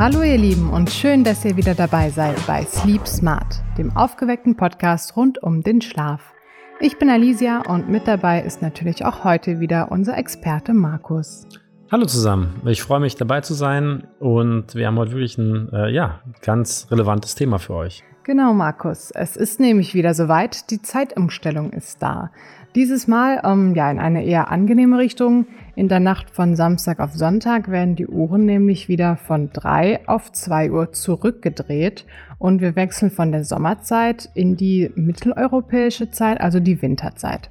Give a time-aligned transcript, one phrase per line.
[0.00, 4.56] Hallo ihr Lieben und schön, dass ihr wieder dabei seid bei Sleep Smart, dem aufgeweckten
[4.56, 6.32] Podcast rund um den Schlaf.
[6.80, 11.46] Ich bin Alicia und mit dabei ist natürlich auch heute wieder unser Experte Markus.
[11.92, 15.90] Hallo zusammen, ich freue mich dabei zu sein und wir haben heute wirklich ein äh,
[15.90, 18.02] ja, ganz relevantes Thema für euch.
[18.30, 19.10] Genau, Markus.
[19.10, 22.30] Es ist nämlich wieder soweit, die Zeitumstellung ist da.
[22.76, 25.48] Dieses Mal ähm, ja in eine eher angenehme Richtung.
[25.74, 30.30] In der Nacht von Samstag auf Sonntag werden die Uhren nämlich wieder von 3 auf
[30.30, 32.06] 2 Uhr zurückgedreht
[32.38, 37.50] und wir wechseln von der Sommerzeit in die mitteleuropäische Zeit, also die Winterzeit.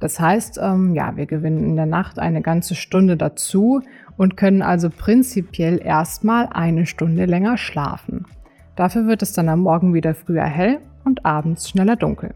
[0.00, 3.80] Das heißt, ähm, ja, wir gewinnen in der Nacht eine ganze Stunde dazu
[4.16, 8.24] und können also prinzipiell erstmal eine Stunde länger schlafen.
[8.76, 12.34] Dafür wird es dann am Morgen wieder früher hell und abends schneller dunkel.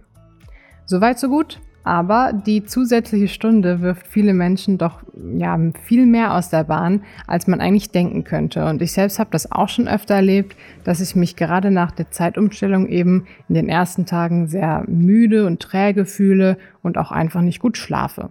[0.86, 1.60] Soweit so gut?
[1.82, 5.00] Aber die zusätzliche Stunde wirft viele Menschen doch
[5.36, 8.66] ja, viel mehr aus der Bahn, als man eigentlich denken könnte.
[8.66, 12.10] Und ich selbst habe das auch schon öfter erlebt, dass ich mich gerade nach der
[12.10, 17.60] Zeitumstellung eben in den ersten Tagen sehr müde und träge fühle und auch einfach nicht
[17.60, 18.30] gut schlafe.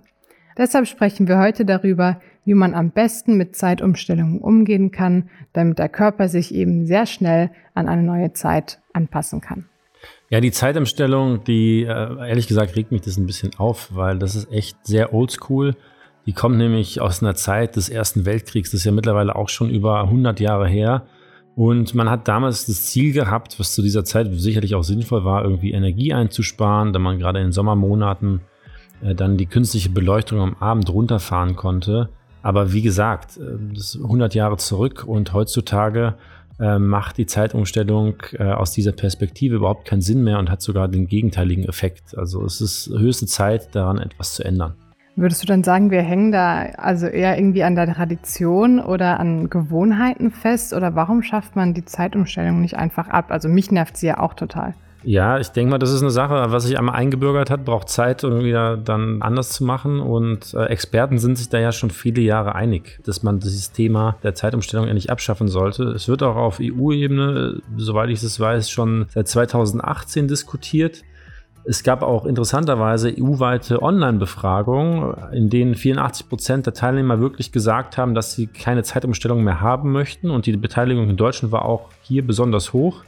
[0.58, 5.88] Deshalb sprechen wir heute darüber, wie man am besten mit Zeitumstellungen umgehen kann, damit der
[5.88, 9.66] Körper sich eben sehr schnell an eine neue Zeit anpassen kann.
[10.32, 14.36] Ja, die Zeitumstellung, die äh, ehrlich gesagt regt mich das ein bisschen auf, weil das
[14.36, 15.76] ist echt sehr oldschool.
[16.26, 19.70] Die kommt nämlich aus einer Zeit des Ersten Weltkriegs, das ist ja mittlerweile auch schon
[19.70, 21.06] über 100 Jahre her.
[21.56, 25.44] Und man hat damals das Ziel gehabt, was zu dieser Zeit sicherlich auch sinnvoll war,
[25.44, 28.42] irgendwie Energie einzusparen, da man gerade in den Sommermonaten
[29.04, 32.10] äh, dann die künstliche Beleuchtung am Abend runterfahren konnte.
[32.42, 36.16] Aber wie gesagt, äh, das ist 100 Jahre zurück und heutzutage
[36.60, 40.88] äh, macht die Zeitumstellung äh, aus dieser Perspektive überhaupt keinen Sinn mehr und hat sogar
[40.88, 42.18] den gegenteiligen Effekt.
[42.18, 44.74] Also es ist höchste Zeit, daran etwas zu ändern.
[45.16, 49.50] Würdest du dann sagen, wir hängen da also eher irgendwie an der Tradition oder an
[49.50, 50.74] Gewohnheiten fest?
[50.74, 53.26] Oder warum schafft man die Zeitumstellung nicht einfach ab?
[53.30, 54.76] Also mich nervt sie ja auch total.
[55.04, 58.24] Ja, ich denke mal, das ist eine Sache, was sich einmal eingebürgert hat, braucht Zeit,
[58.26, 60.02] um wieder dann anders zu machen.
[60.02, 64.18] Und äh, Experten sind sich da ja schon viele Jahre einig, dass man dieses Thema
[64.24, 65.84] der Zeitumstellung endlich abschaffen sollte.
[65.86, 71.04] Es wird auch auf EU-Ebene, soweit ich es weiß, schon seit 2018 diskutiert.
[71.64, 78.16] Es gab auch interessanterweise EU-weite Online-Befragungen, in denen 84 Prozent der Teilnehmer wirklich gesagt haben,
[78.16, 80.30] dass sie keine Zeitumstellung mehr haben möchten.
[80.30, 83.04] Und die Beteiligung in Deutschland war auch hier besonders hoch.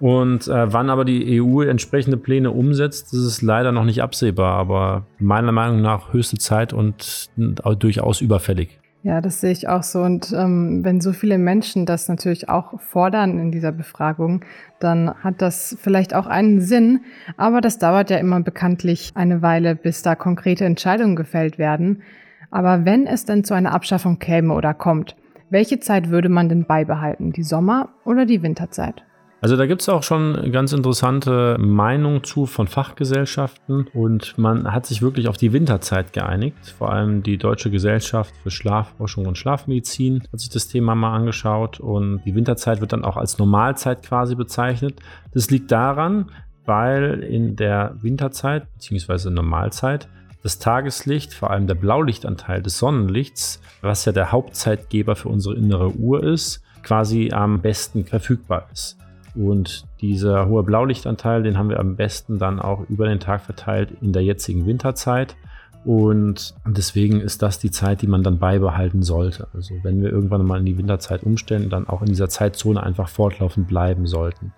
[0.00, 4.58] Und äh, wann aber die EU entsprechende Pläne umsetzt, das ist leider noch nicht absehbar,
[4.58, 8.80] aber meiner Meinung nach höchste Zeit und durchaus überfällig.
[9.02, 10.00] Ja, das sehe ich auch so.
[10.00, 14.44] Und ähm, wenn so viele Menschen das natürlich auch fordern in dieser Befragung,
[14.78, 17.00] dann hat das vielleicht auch einen Sinn.
[17.38, 22.02] Aber das dauert ja immer bekanntlich eine Weile, bis da konkrete Entscheidungen gefällt werden.
[22.50, 25.16] Aber wenn es denn zu einer Abschaffung käme oder kommt,
[25.48, 27.32] welche Zeit würde man denn beibehalten?
[27.32, 29.02] Die Sommer- oder die Winterzeit?
[29.42, 34.84] Also da gibt es auch schon ganz interessante Meinungen zu von Fachgesellschaften und man hat
[34.84, 36.74] sich wirklich auf die Winterzeit geeinigt.
[36.76, 41.80] Vor allem die Deutsche Gesellschaft für Schlafforschung und Schlafmedizin hat sich das Thema mal angeschaut
[41.80, 45.00] und die Winterzeit wird dann auch als Normalzeit quasi bezeichnet.
[45.32, 46.30] Das liegt daran,
[46.66, 49.30] weil in der Winterzeit bzw.
[49.30, 50.08] Normalzeit
[50.42, 55.92] das Tageslicht, vor allem der Blaulichtanteil des Sonnenlichts, was ja der Hauptzeitgeber für unsere innere
[55.92, 58.98] Uhr ist, quasi am besten verfügbar ist.
[59.34, 63.92] Und dieser hohe Blaulichtanteil, den haben wir am besten dann auch über den Tag verteilt
[64.00, 65.36] in der jetzigen Winterzeit.
[65.84, 69.48] Und deswegen ist das die Zeit, die man dann beibehalten sollte.
[69.54, 73.08] Also wenn wir irgendwann mal in die Winterzeit umstellen, dann auch in dieser Zeitzone einfach
[73.08, 74.52] fortlaufend bleiben sollten.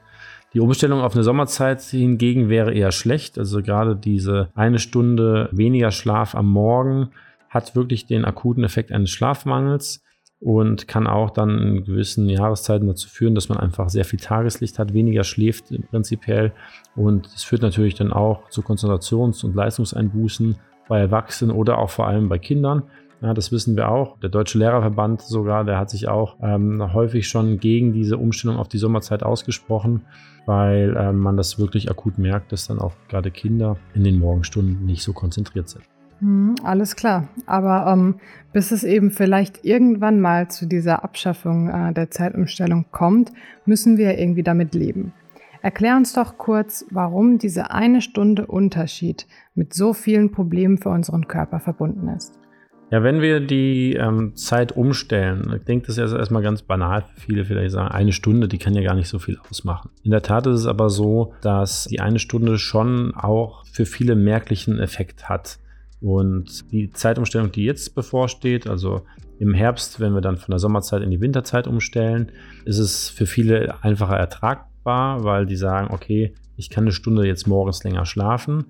[0.54, 3.38] Die Umstellung auf eine Sommerzeit hingegen wäre eher schlecht.
[3.38, 7.10] Also gerade diese eine Stunde weniger Schlaf am Morgen
[7.48, 10.02] hat wirklich den akuten Effekt eines Schlafmangels
[10.42, 14.78] und kann auch dann in gewissen Jahreszeiten dazu führen, dass man einfach sehr viel Tageslicht
[14.78, 16.52] hat, weniger schläft prinzipiell
[16.96, 20.56] und es führt natürlich dann auch zu Konzentrations- und Leistungseinbußen
[20.88, 22.82] bei Erwachsenen oder auch vor allem bei Kindern.
[23.20, 24.18] Ja, das wissen wir auch.
[24.18, 28.66] Der Deutsche Lehrerverband sogar, der hat sich auch ähm, häufig schon gegen diese Umstellung auf
[28.66, 30.06] die Sommerzeit ausgesprochen,
[30.44, 34.84] weil ähm, man das wirklich akut merkt, dass dann auch gerade Kinder in den Morgenstunden
[34.84, 35.84] nicht so konzentriert sind.
[36.22, 37.28] Hm, alles klar.
[37.46, 38.14] Aber ähm,
[38.52, 43.32] bis es eben vielleicht irgendwann mal zu dieser Abschaffung äh, der Zeitumstellung kommt,
[43.66, 45.12] müssen wir irgendwie damit leben.
[45.62, 51.28] Erklär uns doch kurz, warum diese eine Stunde Unterschied mit so vielen Problemen für unseren
[51.28, 52.38] Körper verbunden ist.
[52.90, 57.44] Ja, wenn wir die ähm, Zeit umstellen, klingt das erst erstmal ganz banal für viele,
[57.44, 59.90] vielleicht sagen, eine Stunde, die kann ja gar nicht so viel ausmachen.
[60.04, 64.14] In der Tat ist es aber so, dass die eine Stunde schon auch für viele
[64.14, 65.58] merklichen Effekt hat.
[66.02, 69.02] Und die Zeitumstellung, die jetzt bevorsteht, also
[69.38, 72.32] im Herbst, wenn wir dann von der Sommerzeit in die Winterzeit umstellen,
[72.64, 77.46] ist es für viele einfacher ertragbar, weil die sagen, okay, ich kann eine Stunde jetzt
[77.46, 78.66] morgens länger schlafen.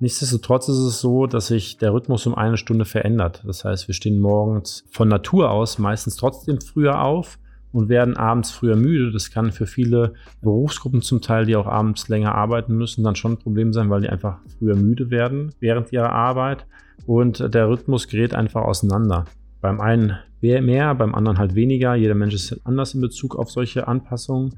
[0.00, 3.42] Nichtsdestotrotz ist es so, dass sich der Rhythmus um eine Stunde verändert.
[3.46, 7.38] Das heißt, wir stehen morgens von Natur aus meistens trotzdem früher auf
[7.74, 9.12] und werden abends früher müde.
[9.12, 13.32] Das kann für viele Berufsgruppen zum Teil, die auch abends länger arbeiten müssen, dann schon
[13.32, 16.66] ein Problem sein, weil die einfach früher müde werden während ihrer Arbeit
[17.06, 19.26] und der Rhythmus gerät einfach auseinander.
[19.60, 21.94] Beim einen mehr, beim anderen halt weniger.
[21.94, 24.54] Jeder Mensch ist anders in Bezug auf solche Anpassungen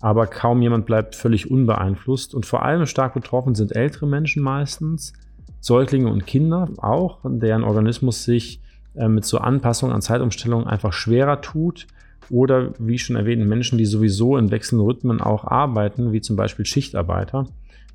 [0.00, 2.34] aber kaum jemand bleibt völlig unbeeinflusst.
[2.34, 5.12] Und vor allem stark betroffen sind ältere Menschen meistens,
[5.60, 8.62] Säuglinge und Kinder auch, deren Organismus sich
[8.94, 11.86] äh, mit so Anpassungen an Zeitumstellungen einfach schwerer tut.
[12.28, 16.64] Oder wie schon erwähnt, Menschen, die sowieso in wechselnden Rhythmen auch arbeiten, wie zum Beispiel
[16.64, 17.46] Schichtarbeiter,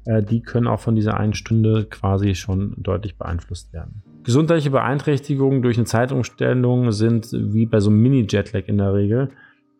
[0.05, 4.03] äh, die können auch von dieser einen Stunde quasi schon deutlich beeinflusst werden.
[4.23, 9.29] Gesundheitliche Beeinträchtigungen durch eine Zeitumstellung sind wie bei so einem Mini-Jetlag in der Regel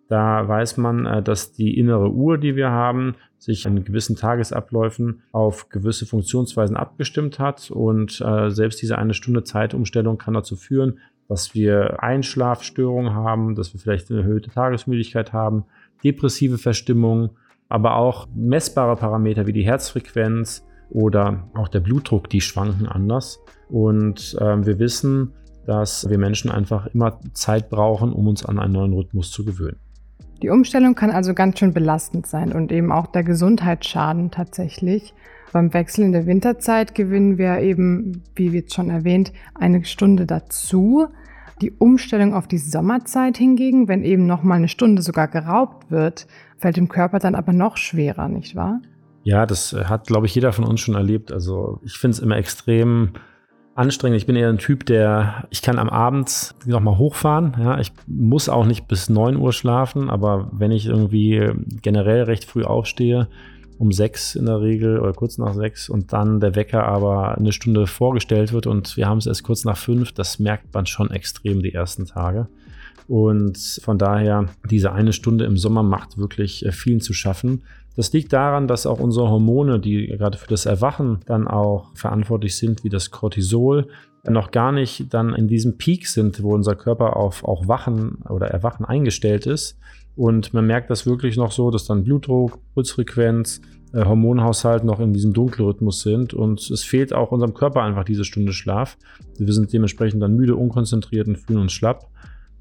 [0.07, 5.23] da weiß man, äh, dass die innere Uhr, die wir haben, sich in gewissen Tagesabläufen
[5.31, 7.71] auf gewisse Funktionsweisen abgestimmt hat.
[7.71, 13.73] Und äh, selbst diese eine Stunde Zeitumstellung kann dazu führen, dass wir Einschlafstörungen haben, dass
[13.73, 15.65] wir vielleicht eine erhöhte Tagesmüdigkeit haben,
[16.03, 17.31] depressive Verstimmung,
[17.69, 23.39] aber auch messbare Parameter wie die Herzfrequenz oder auch der Blutdruck, die schwanken anders.
[23.69, 25.33] Und äh, wir wissen,
[25.65, 29.77] dass wir Menschen einfach immer Zeit brauchen, um uns an einen neuen Rhythmus zu gewöhnen.
[30.41, 35.13] Die Umstellung kann also ganz schön belastend sein und eben auch der Gesundheit schaden tatsächlich.
[35.51, 41.07] Beim Wechsel in der Winterzeit gewinnen wir eben, wie wir schon erwähnt, eine Stunde dazu.
[41.61, 46.27] Die Umstellung auf die Sommerzeit hingegen, wenn eben nochmal eine Stunde sogar geraubt wird,
[46.57, 48.81] fällt dem Körper dann aber noch schwerer, nicht wahr?
[49.23, 51.31] Ja, das hat, glaube ich, jeder von uns schon erlebt.
[51.31, 53.13] Also ich finde es immer extrem
[53.75, 54.17] anstrengend.
[54.17, 57.55] Ich bin eher ein Typ, der, ich kann am Abend nochmal hochfahren.
[57.59, 61.51] Ja, ich muss auch nicht bis 9 Uhr schlafen, aber wenn ich irgendwie
[61.81, 63.27] generell recht früh aufstehe,
[63.77, 67.51] um sechs in der Regel oder kurz nach sechs und dann der Wecker aber eine
[67.51, 71.11] Stunde vorgestellt wird und wir haben es erst kurz nach fünf, das merkt man schon
[71.11, 72.47] extrem die ersten Tage.
[73.07, 77.63] Und von daher, diese eine Stunde im Sommer macht wirklich äh, vielen zu schaffen.
[77.95, 82.57] Das liegt daran, dass auch unsere Hormone, die gerade für das Erwachen dann auch verantwortlich
[82.57, 83.87] sind, wie das Cortisol,
[84.27, 88.47] noch gar nicht dann in diesem Peak sind, wo unser Körper auf auch Wachen oder
[88.47, 89.77] Erwachen eingestellt ist.
[90.15, 93.61] Und man merkt das wirklich noch so, dass dann Blutdruck, Pulsfrequenz,
[93.93, 96.33] äh, Hormonhaushalt noch in diesem Dunkelrhythmus sind.
[96.33, 98.97] Und es fehlt auch unserem Körper einfach diese Stunde Schlaf.
[99.37, 102.09] Wir sind dementsprechend dann müde, unkonzentriert und fühlen uns schlapp.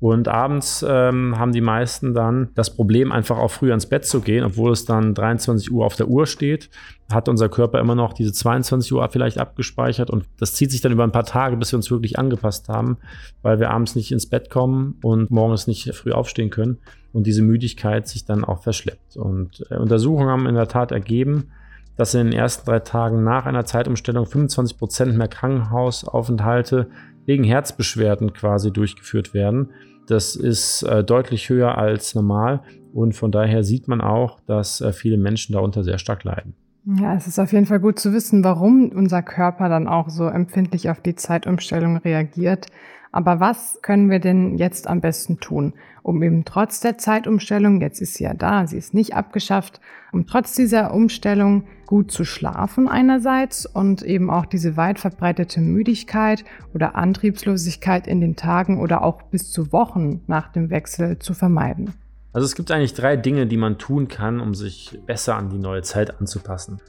[0.04, 4.20] Und abends ähm, haben die meisten dann das Problem, einfach auch früh ins Bett zu
[4.20, 6.68] gehen, obwohl es dann 23 Uhr auf der Uhr steht,
[7.10, 10.92] hat unser Körper immer noch diese 22 Uhr vielleicht abgespeichert und das zieht sich dann
[10.92, 12.98] über ein paar Tage, bis wir uns wirklich angepasst haben,
[13.40, 16.76] weil wir abends nicht ins Bett kommen und morgens nicht früh aufstehen können
[17.14, 19.16] und diese Müdigkeit sich dann auch verschleppt.
[19.16, 21.48] Und äh, Untersuchungen haben in der Tat ergeben,
[21.96, 26.88] dass in den ersten drei Tagen nach einer Zeitumstellung 25 Prozent mehr Krankenhausaufenthalte
[27.24, 29.70] wegen Herzbeschwerden quasi durchgeführt werden.
[30.06, 32.62] Das ist äh, deutlich höher als normal
[32.92, 36.54] und von daher sieht man auch, dass äh, viele Menschen darunter sehr stark leiden.
[36.86, 40.26] Ja, es ist auf jeden Fall gut zu wissen, warum unser Körper dann auch so
[40.26, 42.66] empfindlich auf die Zeitumstellung reagiert.
[43.14, 48.00] Aber was können wir denn jetzt am besten tun, um eben trotz der Zeitumstellung, jetzt
[48.00, 49.80] ist sie ja da, sie ist nicht abgeschafft,
[50.10, 56.44] um trotz dieser Umstellung gut zu schlafen einerseits und eben auch diese weit verbreitete Müdigkeit
[56.74, 61.94] oder Antriebslosigkeit in den Tagen oder auch bis zu Wochen nach dem Wechsel zu vermeiden?
[62.32, 65.58] Also es gibt eigentlich drei Dinge, die man tun kann, um sich besser an die
[65.58, 66.80] neue Zeit anzupassen.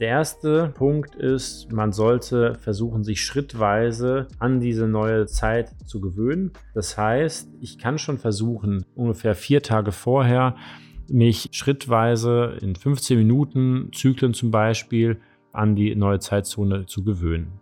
[0.00, 6.52] Der erste Punkt ist, man sollte versuchen, sich schrittweise an diese neue Zeit zu gewöhnen.
[6.74, 10.56] Das heißt, ich kann schon versuchen, ungefähr vier Tage vorher
[11.08, 15.20] mich schrittweise in 15 Minuten Zyklen zum Beispiel
[15.52, 17.60] an die neue Zeitzone zu gewöhnen.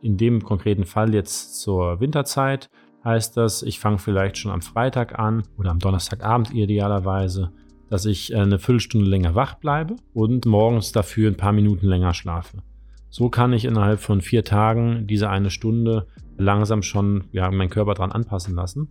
[0.00, 2.70] In dem konkreten Fall jetzt zur Winterzeit
[3.04, 7.52] heißt das, ich fange vielleicht schon am Freitag an oder am Donnerstagabend idealerweise
[7.92, 12.14] dass ich äh, eine Viertelstunde länger wach bleibe und morgens dafür ein paar Minuten länger
[12.14, 12.62] schlafe.
[13.10, 16.06] So kann ich innerhalb von vier Tagen diese eine Stunde
[16.38, 18.88] langsam schon ja, meinen Körper dran anpassen lassen.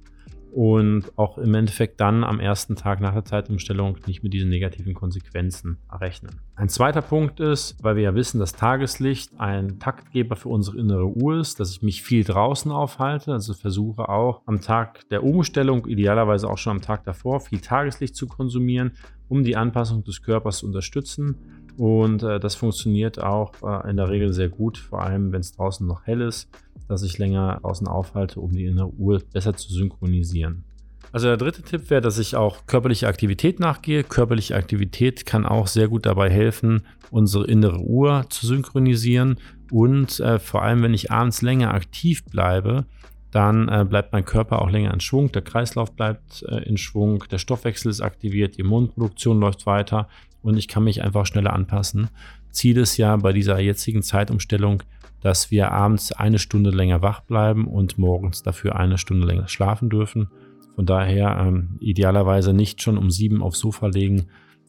[0.52, 4.94] und auch im Endeffekt dann am ersten Tag nach der Zeitumstellung nicht mit diesen negativen
[4.94, 6.40] Konsequenzen rechnen.
[6.62, 11.08] Ein zweiter Punkt ist, weil wir ja wissen, dass Tageslicht ein Taktgeber für unsere innere
[11.08, 15.88] Uhr ist, dass ich mich viel draußen aufhalte, also versuche auch am Tag der Umstellung,
[15.88, 18.92] idealerweise auch schon am Tag davor, viel Tageslicht zu konsumieren,
[19.28, 21.36] um die Anpassung des Körpers zu unterstützen.
[21.80, 25.54] Und äh, das funktioniert auch äh, in der Regel sehr gut, vor allem wenn es
[25.54, 26.48] draußen noch hell ist
[26.92, 30.66] dass ich länger außen aufhalte, um die innere Uhr besser zu synchronisieren.
[31.12, 34.04] Also der dritte Tipp wäre, dass ich auch körperliche Aktivität nachgehe.
[34.04, 39.38] Körperliche Aktivität kann auch sehr gut dabei helfen, unsere innere Uhr zu synchronisieren.
[39.72, 42.86] Und äh, vor allem, wenn ich abends länger aktiv bleibe,
[43.32, 47.24] dann äh, bleibt mein Körper auch länger in Schwung, der Kreislauf bleibt äh, in Schwung,
[47.32, 50.10] der Stoffwechsel ist aktiviert, die Immunproduktion läuft weiter
[50.42, 52.10] und ich kann mich einfach schneller anpassen.
[52.52, 54.84] Ziel ist ja bei dieser jetzigen Zeitumstellung,
[55.22, 59.90] dass wir abends eine Stunde länger wach bleiben und morgens dafür eine Stunde länger schlafen
[59.90, 60.30] dürfen.
[60.76, 64.28] Von daher ähm, idealerweise nicht schon um sieben aufs Sofa legen,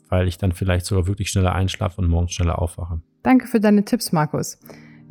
[0.09, 3.01] weil ich dann vielleicht sogar wirklich schneller einschlafe und morgens schneller aufwache.
[3.23, 4.59] Danke für deine Tipps, Markus.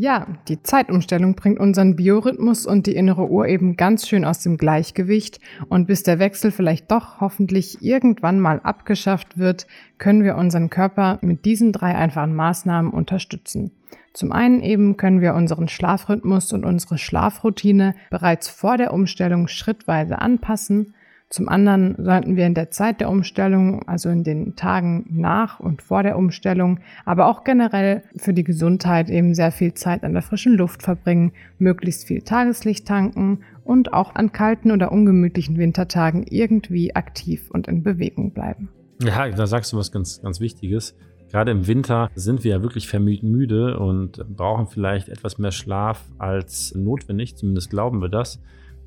[0.02, 4.58] Ja, die Zeitumstellung bringt unseren Biorhythmus und die innere Uhr eben ganz schön aus dem
[4.58, 5.40] Gleichgewicht.
[5.70, 9.68] Und bis der Wechsel vielleicht doch hoffentlich irgendwann mal abgeschafft wird,
[10.00, 13.70] können wir unseren Körper mit diesen drei einfachen Maßnahmen unterstützen.
[14.12, 20.18] Zum einen eben können wir unseren Schlafrhythmus und unsere Schlafroutine bereits vor der Umstellung schrittweise
[20.18, 20.96] anpassen.
[21.32, 25.82] Zum anderen sollten wir in der Zeit der Umstellung, also in den Tagen nach und
[25.82, 30.24] vor der Umstellung, aber auch generell für die Gesundheit eben sehr viel Zeit an der
[30.24, 36.98] frischen Luft verbringen, möglichst viel Tageslicht tanken und auch an kalten oder ungemütlichen Wintertagen irgendwie
[36.98, 38.68] aktiv und in Bewegung bleiben.
[39.02, 40.98] Ja, da sagst du was ganz, ganz Wichtiges.
[41.32, 46.04] Gerade im Winter sind wir ja wirklich vermüht müde und brauchen vielleicht etwas mehr Schlaf
[46.18, 48.42] als notwendig, zumindest glauben wir das.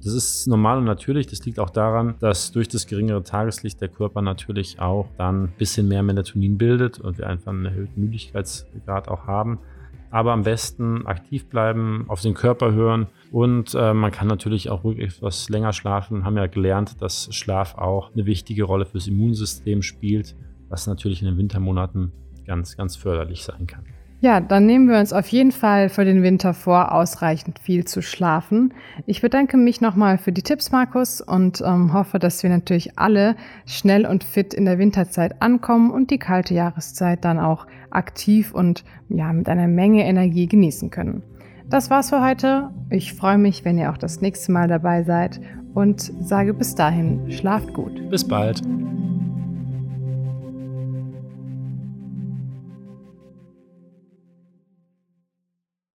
[0.04, 1.28] Das ist normal und natürlich.
[1.28, 5.52] Das liegt auch daran, dass durch das geringere Tageslicht der Körper natürlich auch dann ein
[5.56, 9.60] bisschen mehr Melatonin bildet und wir einfach einen erhöhten Müdigkeitsgrad auch haben.
[10.10, 14.84] Aber am besten aktiv bleiben, auf den Körper hören und äh, man kann natürlich auch
[14.84, 16.24] ruhig etwas länger schlafen.
[16.24, 20.36] Haben ja gelernt, dass Schlaf auch eine wichtige Rolle fürs Immunsystem spielt,
[20.68, 22.12] was natürlich in den Wintermonaten
[22.46, 23.86] ganz, ganz förderlich sein kann.
[24.20, 28.00] Ja, dann nehmen wir uns auf jeden Fall für den Winter vor, ausreichend viel zu
[28.00, 28.72] schlafen.
[29.04, 33.36] Ich bedanke mich nochmal für die Tipps, Markus, und ähm, hoffe, dass wir natürlich alle
[33.66, 38.84] schnell und fit in der Winterzeit ankommen und die kalte Jahreszeit dann auch aktiv und
[39.10, 41.22] ja, mit einer Menge Energie genießen können.
[41.68, 42.70] Das war's für heute.
[42.90, 45.40] Ich freue mich, wenn ihr auch das nächste Mal dabei seid
[45.74, 48.08] und sage bis dahin, schlaft gut.
[48.10, 48.62] Bis bald.